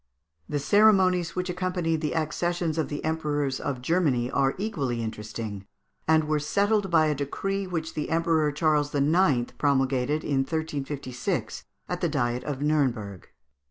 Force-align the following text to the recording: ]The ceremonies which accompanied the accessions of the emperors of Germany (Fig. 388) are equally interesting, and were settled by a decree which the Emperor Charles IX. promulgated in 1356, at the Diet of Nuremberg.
]The 0.49 0.57
ceremonies 0.57 1.35
which 1.35 1.47
accompanied 1.47 2.01
the 2.01 2.15
accessions 2.15 2.79
of 2.79 2.89
the 2.89 3.05
emperors 3.05 3.59
of 3.59 3.83
Germany 3.83 4.29
(Fig. 4.29 4.33
388) 4.33 4.41
are 4.41 4.55
equally 4.65 5.03
interesting, 5.03 5.67
and 6.07 6.23
were 6.23 6.39
settled 6.39 6.89
by 6.89 7.05
a 7.05 7.13
decree 7.13 7.67
which 7.67 7.93
the 7.93 8.09
Emperor 8.09 8.51
Charles 8.51 8.95
IX. 8.95 9.51
promulgated 9.59 10.23
in 10.23 10.39
1356, 10.39 11.65
at 11.87 12.01
the 12.01 12.09
Diet 12.09 12.43
of 12.45 12.63
Nuremberg. 12.63 13.27